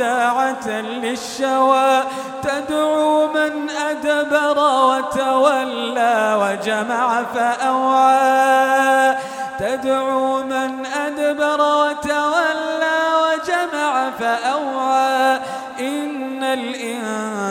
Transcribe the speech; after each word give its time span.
نزاعة 0.00 0.68
للشوى 0.80 2.02
تدعو 2.42 3.26
من 3.32 3.70
أدبر 3.70 4.58
وتولى 4.58 6.36
وجمع 6.42 7.22
فأوعى. 7.34 9.16
تدعو 9.58 10.42
من 10.42 10.86
أدبر 10.86 11.60
وتولى 11.60 12.98
وجمع 13.24 14.10
فأوعى. 14.18 14.89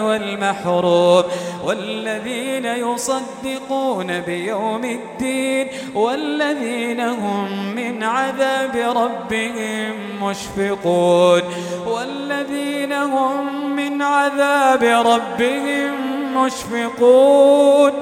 والمحروم 0.00 1.22
والذين 1.64 2.64
يصدقون 2.64 4.20
بيوم 4.20 4.84
الدين 4.84 5.68
والذين 5.94 7.00
هم 7.00 7.74
من 7.74 8.02
عذاب 8.02 8.76
ربهم 8.96 9.94
مشفقون 10.22 11.42
والذين 11.86 12.92
هم 12.92 13.70
من 13.76 14.02
عذاب 14.02 14.82
ربهم 14.82 15.92
مشفقون 16.36 17.92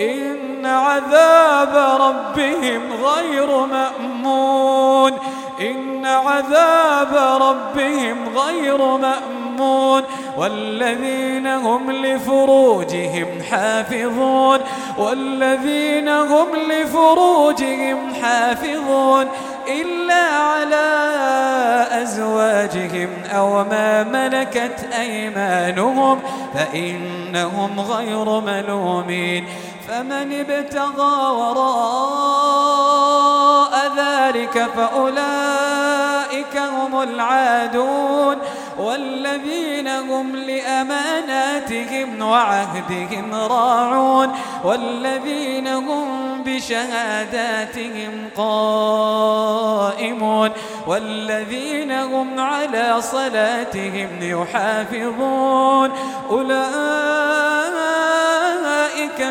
إن 0.00 0.66
عذاب 0.66 2.00
ربهم 2.00 2.80
غير 2.92 3.66
مأمون 3.66 4.73
إن 5.60 6.06
عذاب 6.06 7.40
ربهم 7.42 8.28
غير 8.38 8.96
مأمون 8.96 10.02
والذين 10.38 11.46
هم 11.46 11.90
لفروجهم 11.90 13.26
حافظون 13.50 14.60
والذين 14.98 16.08
هم 16.08 16.46
لفروجهم 16.56 18.14
حافظون 18.22 19.26
إلا 19.68 20.14
على 20.14 20.84
أزواجهم 22.02 23.08
أو 23.34 23.64
ما 23.64 24.04
ملكت 24.04 24.88
أيمانهم 25.00 26.20
فإنهم 26.54 27.80
غير 27.80 28.40
ملومين 28.40 29.46
فمن 29.88 30.32
ابتغى 30.32 31.32
وراء 31.32 32.44
ذلك 34.34 34.70
فأولئك 34.76 36.56
هم 36.56 37.02
العادون 37.02 38.36
والذين 38.78 39.88
هم 39.88 40.36
لأماناتهم 40.36 42.22
وعهدهم 42.22 43.34
راعون 43.34 44.32
والذين 44.64 45.66
هم 45.66 46.42
بشهاداتهم 46.42 48.28
قائمون 48.36 49.70
والذين 50.86 51.92
هم 51.92 52.40
على 52.40 53.02
صلاتهم 53.02 54.08
يحافظون 54.20 55.90
أولئك 56.30 56.54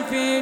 في 0.10 0.42